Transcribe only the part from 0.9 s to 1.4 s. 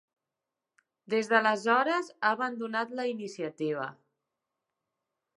Des